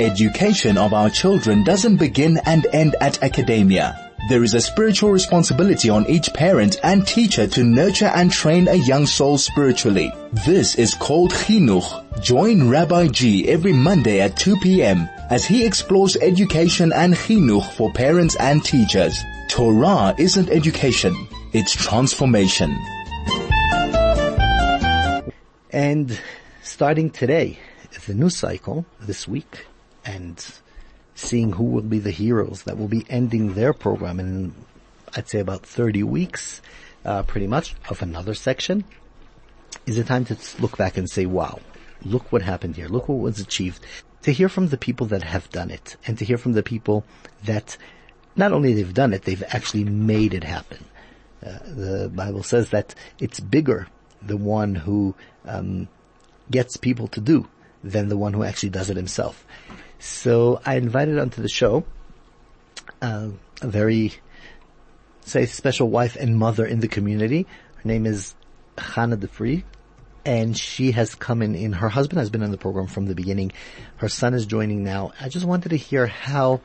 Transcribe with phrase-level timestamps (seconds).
[0.00, 4.10] Education of our children doesn't begin and end at academia.
[4.28, 8.74] There is a spiritual responsibility on each parent and teacher to nurture and train a
[8.74, 10.12] young soul spiritually.
[10.46, 12.22] This is called chinuch.
[12.22, 15.08] Join Rabbi G every Monday at 2 p.m.
[15.30, 19.18] as he explores education and chinuch for parents and teachers.
[19.48, 21.14] Torah isn't education,
[21.52, 22.76] it's transformation.
[25.70, 26.18] And
[26.62, 27.58] starting today,
[28.06, 29.66] the new cycle this week,
[30.04, 30.44] and
[31.14, 34.54] seeing who will be the heroes that will be ending their program in,
[35.14, 36.62] I'd say about 30 weeks,
[37.04, 38.84] uh, pretty much, of another section,
[39.86, 41.60] is a time to look back and say, wow,
[42.04, 42.88] look what happened here.
[42.88, 43.84] Look what was achieved.
[44.22, 47.04] To hear from the people that have done it and to hear from the people
[47.44, 47.76] that
[48.36, 50.84] not only they've done it, they've actually made it happen.
[51.44, 53.88] Uh, the Bible says that it's bigger
[54.20, 55.88] the one who um,
[56.50, 57.48] gets people to do
[57.82, 59.44] than the one who actually does it himself.
[60.02, 61.84] So I invited onto the show
[63.00, 63.28] uh,
[63.60, 64.12] a very,
[65.20, 67.46] say, special wife and mother in the community.
[67.76, 68.34] Her name is
[68.76, 69.62] Hannah Du Preez,
[70.24, 73.14] and she has come in, in, her husband has been on the program from the
[73.14, 73.52] beginning.
[73.98, 75.12] Her son is joining now.
[75.20, 76.62] I just wanted to hear how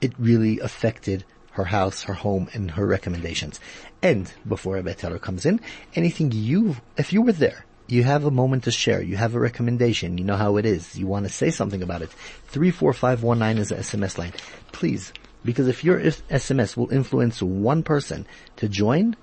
[0.00, 3.58] it really affected her house, her home, and her recommendations.
[4.00, 5.60] And before Rabbi Teller comes in,
[5.96, 9.40] anything you, if you were there, you have a moment to share, you have a
[9.40, 12.10] recommendation, you know how it is, you want to say something about it,
[12.48, 14.32] 34519 is the SMS line.
[14.72, 15.12] Please,
[15.44, 18.26] because if your SMS will influence one person
[18.56, 19.16] to join,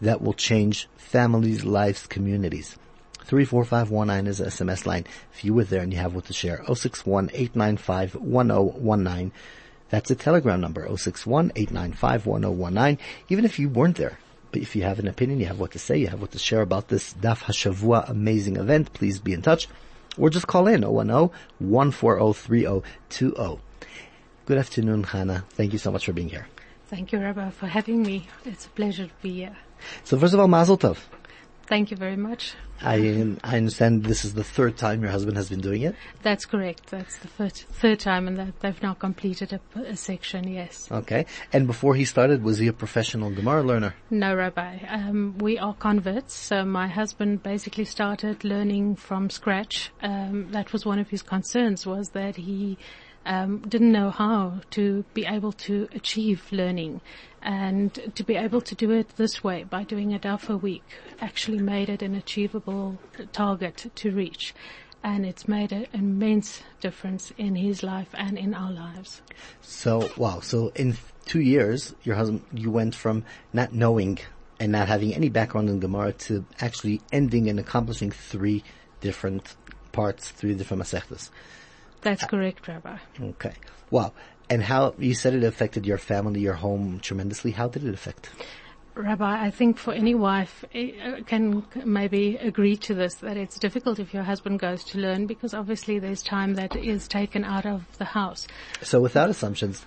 [0.00, 2.76] that will change families, lives, communities.
[3.24, 5.04] 34519 is the SMS line.
[5.32, 9.32] If you were there and you have what to share, 061 895 1019.
[9.88, 12.98] That's a telegram number, 061-895-1019.
[13.28, 14.18] Even if you weren't there,
[14.52, 16.38] but if you have an opinion, you have what to say, you have what to
[16.38, 19.68] share about this Daf HaShavua amazing event, please be in touch.
[20.18, 23.60] Or just call in, 010-140-3020.
[24.46, 25.44] Good afternoon, Hannah.
[25.50, 26.46] Thank you so much for being here.
[26.88, 28.28] Thank you, Rabbi, for having me.
[28.44, 29.56] It's a pleasure to be here.
[30.04, 30.98] So first of all, Mazel Tov.
[31.66, 32.54] Thank you very much.
[32.80, 35.96] I, I understand this is the third time your husband has been doing it?
[36.22, 36.86] That's correct.
[36.90, 40.88] That's the third, third time and that they've now completed a, a, section, yes.
[40.92, 41.26] Okay.
[41.52, 43.94] And before he started, was he a professional Gemara learner?
[44.10, 44.78] No, Rabbi.
[44.88, 46.34] Um, we are converts.
[46.34, 49.90] So my husband basically started learning from scratch.
[50.02, 52.78] Um, that was one of his concerns was that he
[53.26, 57.00] um, didn't know how to be able to achieve learning
[57.42, 60.84] and to be able to do it this way by doing a week
[61.20, 62.98] actually made it an achievable
[63.32, 64.54] target to reach
[65.02, 69.22] and it's made an immense difference in his life and in our lives.
[69.60, 70.40] So, wow.
[70.40, 74.18] So in two years, your husband, you went from not knowing
[74.58, 78.64] and not having any background in Gemara to actually ending and accomplishing three
[79.00, 79.54] different
[79.92, 81.30] parts, three different Masechtas.
[82.06, 82.98] That's correct, Rabbi.
[83.20, 83.54] Okay.
[83.90, 84.12] Wow.
[84.48, 87.50] And how, you said it affected your family, your home tremendously.
[87.50, 88.30] How did it affect?
[88.94, 93.98] Rabbi, I think for any wife uh, can maybe agree to this that it's difficult
[93.98, 97.84] if your husband goes to learn because obviously there's time that is taken out of
[97.98, 98.46] the house.
[98.82, 99.84] So without assumptions,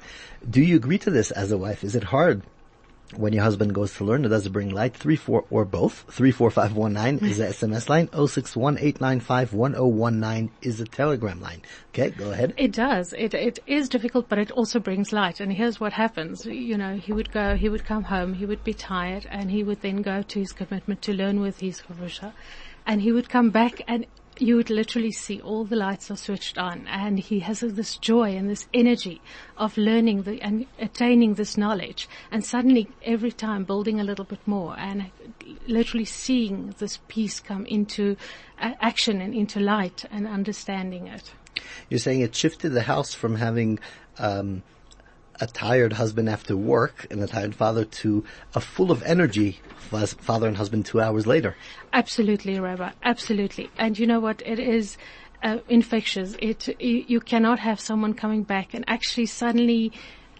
[0.47, 1.85] do you agree to this as a wife?
[1.85, 2.43] Is it hard
[3.15, 4.95] when your husband goes to learn, it does bring light.
[4.95, 6.05] Three four or both.
[6.11, 8.09] Three four five one nine is the SMS line.
[8.13, 11.61] Oh six one eight nine five one oh one nine is the Telegram line.
[11.89, 12.53] Okay, go ahead.
[12.57, 13.13] It does.
[13.13, 15.39] It it is difficult, but it also brings light.
[15.39, 16.45] And here's what happens.
[16.45, 19.63] You know, he would go, he would come home, he would be tired, and he
[19.63, 22.33] would then go to his commitment to learn with his chavrusa,
[22.85, 24.05] and he would come back and
[24.41, 28.35] you would literally see all the lights are switched on and he has this joy
[28.35, 29.21] and this energy
[29.57, 34.39] of learning the, and attaining this knowledge and suddenly every time building a little bit
[34.45, 35.11] more and
[35.67, 38.15] literally seeing this piece come into
[38.59, 41.31] action and into light and understanding it.
[41.89, 43.79] You're saying it shifted the house from having
[44.17, 44.63] um,
[45.41, 48.23] a tired husband after work and a tired father to
[48.55, 51.55] a full of energy father and husband two hours later.
[51.93, 52.91] Absolutely, Rabbi.
[53.03, 53.69] Absolutely.
[53.77, 54.41] And you know what?
[54.45, 54.97] It is
[55.43, 56.35] uh, infectious.
[56.39, 59.93] It you, you cannot have someone coming back and actually suddenly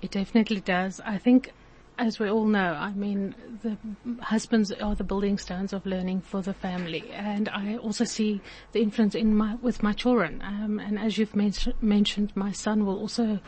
[0.00, 1.00] It definitely does.
[1.05, 1.52] I think,
[1.99, 3.76] as we all know, I mean, the
[4.23, 8.40] husbands are the building stones of learning for the family, and I also see
[8.73, 10.43] the influence in my with my children.
[10.44, 13.38] Um, and as you've men- mentioned, my son will also,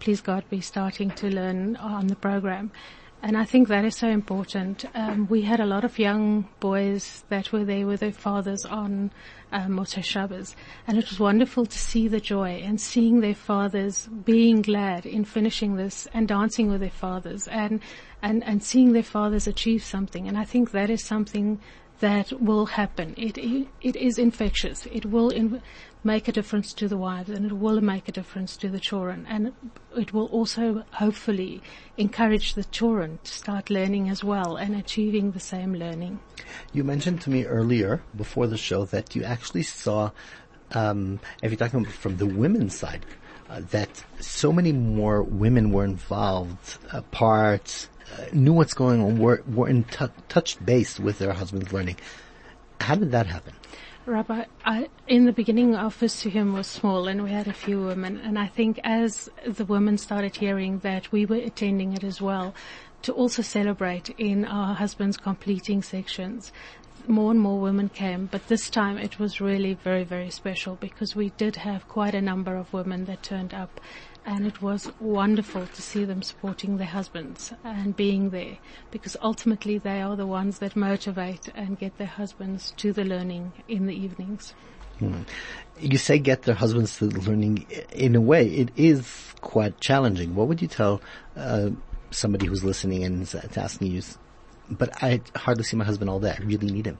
[0.00, 2.72] please God, be starting to learn on the program.
[3.24, 4.84] And I think that is so important.
[4.96, 9.12] Um, we had a lot of young boys that were there with their fathers on
[9.52, 10.56] um, Motzei Shabbos,
[10.88, 15.24] and it was wonderful to see the joy and seeing their fathers being glad in
[15.24, 17.80] finishing this and dancing with their fathers and
[18.22, 20.26] and and seeing their fathers achieve something.
[20.26, 21.60] And I think that is something
[22.00, 23.14] that will happen.
[23.16, 23.38] It
[23.80, 24.86] it is infectious.
[24.86, 25.62] It will in,
[26.04, 29.26] make a difference to the wives, and it will make a difference to the children,
[29.28, 29.52] and
[29.96, 31.62] it will also hopefully
[31.96, 36.18] encourage the children to start learning as well and achieving the same learning.
[36.72, 40.10] You mentioned to me earlier before the show that you actually saw,
[40.72, 43.06] um, if you're talking from the women's side,
[43.48, 49.18] uh, that so many more women were involved, uh, part, uh, knew what's going on,
[49.18, 51.96] were, were in t- touched base with their husband's learning.
[52.80, 53.54] How did that happen?
[54.04, 57.80] Rabbi, I, in the beginning, our first siyum was small, and we had a few
[57.80, 58.18] women.
[58.18, 62.52] And I think as the women started hearing that we were attending it as well,
[63.02, 66.52] to also celebrate in our husbands completing sections,
[67.08, 68.26] more and more women came.
[68.26, 72.20] But this time, it was really very, very special because we did have quite a
[72.20, 73.80] number of women that turned up
[74.24, 78.58] and it was wonderful to see them supporting their husbands and being there
[78.90, 83.52] because ultimately they are the ones that motivate and get their husbands to the learning
[83.68, 84.54] in the evenings.
[84.98, 85.22] Hmm.
[85.80, 87.66] You say get their husbands to the learning.
[87.92, 90.34] In a way, it is quite challenging.
[90.34, 91.00] What would you tell
[91.36, 91.70] uh,
[92.10, 94.02] somebody who's listening and is asking you,
[94.74, 96.34] but I hardly see my husband all day.
[96.38, 96.98] I really need him.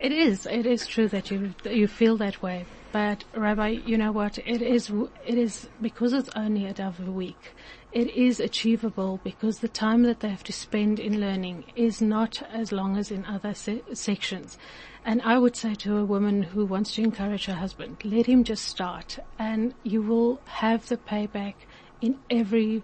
[0.00, 0.46] It is.
[0.46, 2.66] It is true that you you feel that way.
[2.92, 4.36] But Rabbi, you know what?
[4.38, 4.90] It is.
[5.24, 7.54] It is because it's only a of a week.
[7.92, 12.42] It is achievable because the time that they have to spend in learning is not
[12.52, 14.58] as long as in other se- sections.
[15.04, 18.44] And I would say to a woman who wants to encourage her husband, let him
[18.44, 21.54] just start, and you will have the payback
[22.00, 22.82] in every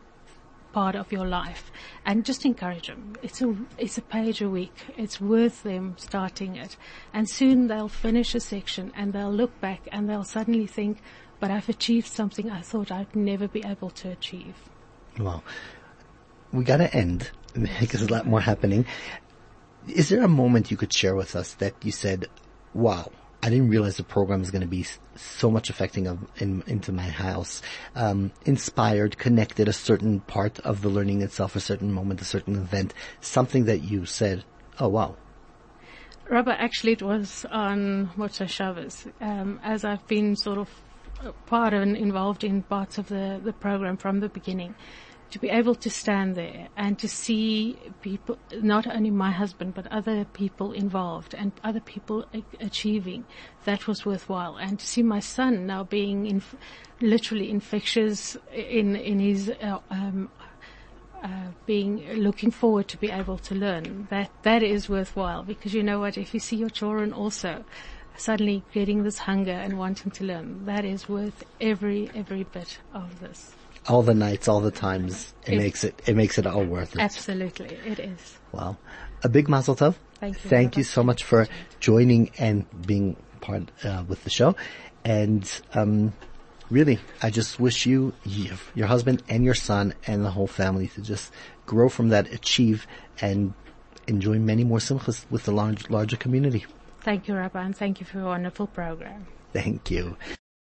[0.73, 1.71] part of your life
[2.05, 3.15] and just encourage them.
[3.23, 4.75] It's a, it's a page a week.
[4.97, 6.77] It's worth them starting it.
[7.13, 10.99] And soon they'll finish a section and they'll look back and they'll suddenly think,
[11.41, 14.55] but I've achieved something I thought I'd never be able to achieve.
[15.19, 15.43] Well,
[16.53, 18.87] we gotta end because there's a lot more happening.
[19.89, 22.27] Is there a moment you could share with us that you said,
[22.75, 23.11] wow,
[23.43, 26.91] I didn't realize the program was going to be so much affecting of, in, into
[26.91, 27.63] my house.
[27.95, 32.57] Um, inspired, connected a certain part of the learning itself, a certain moment, a certain
[32.57, 34.45] event, something that you said,
[34.81, 35.17] oh wow.
[36.29, 39.07] Rabbi, actually it was on Motzei Shabbos.
[39.21, 40.69] Um, as I've been sort of
[41.47, 44.75] part and involved in parts of the, the program from the beginning
[45.31, 49.87] to be able to stand there and to see people, not only my husband, but
[49.89, 52.25] other people involved and other people
[52.61, 53.25] achieving,
[53.65, 54.57] that was worthwhile.
[54.57, 56.55] And to see my son now being inf-
[57.01, 60.31] literally infectious in, in his, uh, um,
[61.23, 64.07] uh, being looking forward to be able to learn.
[64.09, 66.17] That that is worthwhile because you know what?
[66.17, 67.65] If you see your children also
[68.17, 73.21] suddenly getting this hunger and wanting to learn that is worth every every bit of
[73.21, 73.53] this
[73.89, 75.35] all the nights, all the times.
[75.47, 77.01] It, it, makes it, it makes it all worth it.
[77.01, 78.39] Absolutely, it is.
[78.53, 78.77] Wow.
[79.23, 79.97] A big mazel tov.
[80.21, 80.51] Thank you.
[80.51, 81.47] Thank you so much for
[81.81, 84.55] joining and being part uh, with the show.
[85.05, 86.13] And, um,
[86.71, 88.13] really, I just wish you,
[88.75, 91.33] your husband and your son and the whole family to just
[91.67, 92.87] grow from that, achieve
[93.21, 93.55] and
[94.07, 96.67] enjoy many more simchas with the large, larger community.
[97.01, 99.27] Thank you, Rabbi, and thank you for a wonderful program.
[99.53, 100.17] Thank you.